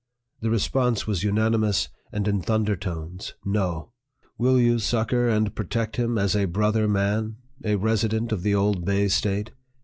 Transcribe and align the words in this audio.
The 0.41 0.49
response 0.49 1.05
was 1.05 1.23
unanimous 1.23 1.89
and 2.11 2.27
in 2.27 2.41
thunder 2.41 2.75
tones" 2.75 3.35
NO!"" 3.45 3.91
Will 4.39 4.59
you 4.59 4.79
succor 4.79 5.29
and 5.29 5.53
protect 5.53 5.97
him 5.97 6.17
as 6.17 6.35
a 6.35 6.45
brother 6.45 6.87
man 6.87 7.35
a 7.63 7.75
resi 7.75 8.09
dent 8.09 8.31
of 8.31 8.41
the 8.41 8.55
old 8.55 8.83
Bay 8.83 9.09
State 9.09 9.51